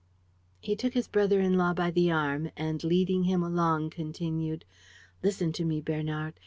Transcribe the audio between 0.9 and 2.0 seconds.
his brother in law by